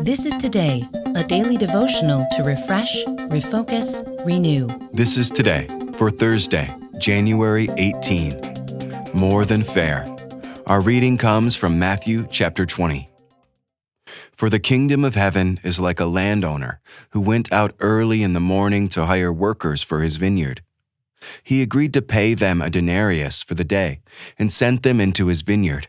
[0.00, 0.82] This is Today,
[1.14, 4.66] a daily devotional to refresh, refocus, renew.
[4.92, 8.40] This is today for Thursday, January 18.
[9.14, 10.04] More than fair.
[10.66, 13.08] Our reading comes from Matthew chapter 20.
[14.32, 16.80] For the kingdom of heaven is like a landowner
[17.10, 20.62] who went out early in the morning to hire workers for his vineyard.
[21.42, 24.00] He agreed to pay them a denarius for the day
[24.38, 25.88] and sent them into his vineyard.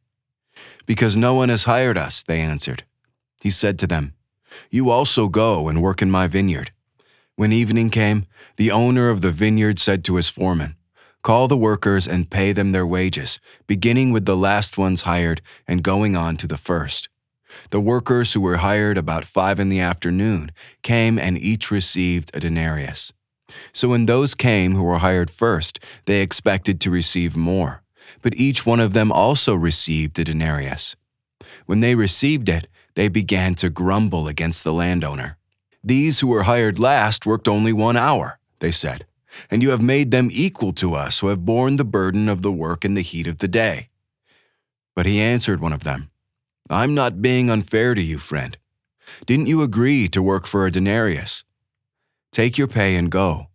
[0.85, 2.83] Because no one has hired us, they answered.
[3.41, 4.13] He said to them,
[4.69, 6.71] You also go and work in my vineyard.
[7.35, 8.25] When evening came,
[8.57, 10.75] the owner of the vineyard said to his foreman,
[11.23, 15.83] Call the workers and pay them their wages, beginning with the last ones hired and
[15.83, 17.09] going on to the first.
[17.69, 20.51] The workers who were hired about five in the afternoon
[20.83, 23.11] came and each received a denarius.
[23.73, 27.80] So when those came who were hired first, they expected to receive more
[28.21, 30.95] but each one of them also received a denarius.
[31.65, 35.37] When they received it, they began to grumble against the landowner.
[35.83, 39.05] These who were hired last worked only one hour, they said,
[39.49, 42.51] and you have made them equal to us who have borne the burden of the
[42.51, 43.89] work in the heat of the day.
[44.95, 46.11] But he answered one of them,
[46.69, 48.57] I'm not being unfair to you, friend.
[49.25, 51.43] Didn't you agree to work for a denarius?
[52.31, 53.47] Take your pay and go.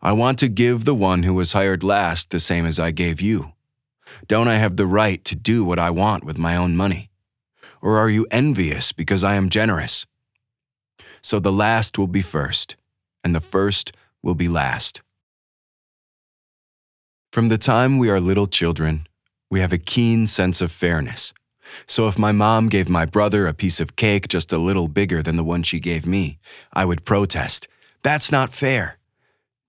[0.00, 3.20] I want to give the one who was hired last the same as I gave
[3.20, 3.52] you.
[4.26, 7.10] Don't I have the right to do what I want with my own money?
[7.80, 10.06] Or are you envious because I am generous?
[11.22, 12.76] So the last will be first,
[13.22, 13.92] and the first
[14.22, 15.02] will be last.
[17.32, 19.06] From the time we are little children,
[19.50, 21.32] we have a keen sense of fairness.
[21.86, 25.22] So if my mom gave my brother a piece of cake just a little bigger
[25.22, 26.38] than the one she gave me,
[26.72, 27.68] I would protest,
[28.02, 28.98] That's not fair.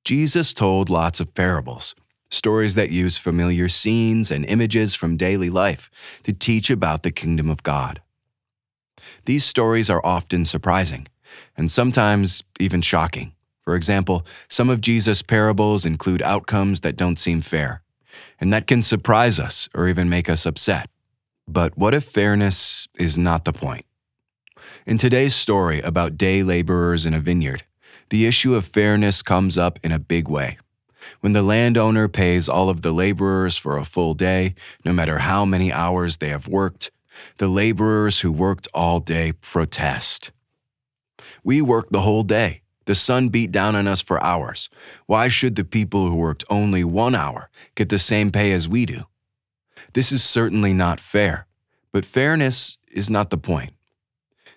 [0.06, 1.96] Jesus told lots of parables
[2.30, 5.90] stories that use familiar scenes and images from daily life
[6.24, 8.02] to teach about the kingdom of God.
[9.26, 11.08] These stories are often surprising,
[11.58, 13.34] and sometimes even shocking.
[13.62, 17.84] For example, some of Jesus' parables include outcomes that don't seem fair,
[18.40, 20.90] and that can surprise us or even make us upset.
[21.48, 23.86] But what if fairness is not the point?
[24.86, 27.64] In today's story about day laborers in a vineyard,
[28.10, 30.58] the issue of fairness comes up in a big way.
[31.20, 34.56] When the landowner pays all of the laborers for a full day,
[34.86, 36.92] no matter how many hours they have worked,
[37.38, 40.32] the laborers who worked all day protest.
[41.44, 42.62] We worked the whole day.
[42.86, 44.70] The sun beat down on us for hours.
[45.06, 48.86] Why should the people who worked only one hour get the same pay as we
[48.86, 49.04] do?
[49.94, 51.48] This is certainly not fair,
[51.92, 53.74] but fairness is not the point.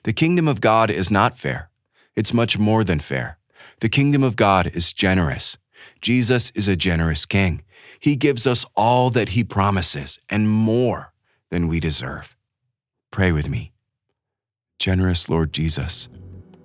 [0.05, 1.71] The kingdom of God is not fair.
[2.17, 3.39] It's much more than fair.
[3.81, 5.57] The kingdom of God is generous.
[6.01, 7.63] Jesus is a generous king.
[7.99, 11.13] He gives us all that he promises and more
[11.51, 12.37] than we deserve.
[13.11, 13.73] Pray with me.
[14.79, 16.09] Generous Lord Jesus,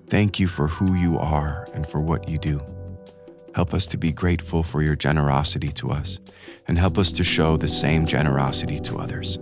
[0.09, 2.59] thank you for who you are and for what you do.
[3.53, 6.19] Help us to be grateful for your generosity to us
[6.67, 9.37] and help us to show the same generosity to others.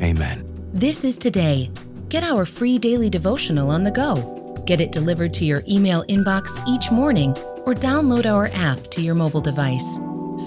[0.00, 0.44] Amen.
[0.72, 1.70] This is Today.
[2.08, 4.35] Get our free daily devotional on the go.
[4.66, 7.30] Get it delivered to your email inbox each morning
[7.64, 9.86] or download our app to your mobile device.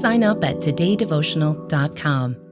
[0.02, 2.49] Sign up at todaydevotional.com.